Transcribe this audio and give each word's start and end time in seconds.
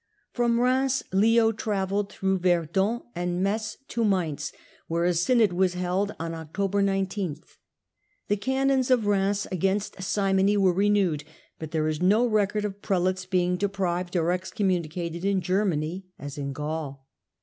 Prom 0.33 0.59
Reims 0.59 1.03
Leo 1.13 1.51
travelled, 1.51 2.11
through 2.11 2.39
Verdun 2.39 3.01
and 3.13 3.43
Metz, 3.43 3.77
to 3.89 4.03
Mainz, 4.03 4.51
where 4.87 5.03
a 5.03 5.13
synod 5.13 5.53
was 5.53 5.75
held 5.75 6.15
on 6.19 6.33
October 6.33 6.81
19. 6.81 7.39
The 8.27 8.35
canons 8.37 8.89
of 8.89 9.05
Reims 9.05 9.45
against 9.51 10.01
simony 10.01 10.57
were 10.57 10.73
renewed, 10.73 11.23
but 11.59 11.69
there 11.69 11.87
is 11.87 12.01
no 12.01 12.25
record 12.25 12.65
of 12.65 12.81
prelates 12.81 13.27
being 13.27 13.57
deprived 13.57 14.15
or 14.15 14.31
excommunicated 14.31 15.23
in 15.23 15.39
Germany, 15.39 16.07
as 16.17 16.35
in 16.35 16.51
Gaul. 16.51 17.07